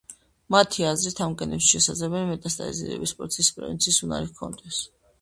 მათი 0.53 0.85
აზრით, 0.91 1.21
ამ 1.25 1.35
გენებს 1.43 1.69
შესაძლოა, 1.75 2.23
მეტასტაზირების 2.33 3.17
პროცესის 3.23 3.55
პრევენციის 3.61 4.05
უნარი 4.11 4.37
ჰქონდეს. 4.37 4.87